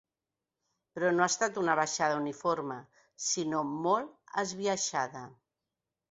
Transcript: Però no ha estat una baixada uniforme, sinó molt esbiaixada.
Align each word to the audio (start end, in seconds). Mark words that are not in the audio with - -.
Però 0.99 1.09
no 1.17 1.25
ha 1.25 1.25
estat 1.31 1.59
una 1.63 1.73
baixada 1.79 2.15
uniforme, 2.21 2.77
sinó 3.25 3.59
molt 3.83 4.39
esbiaixada. 4.45 5.23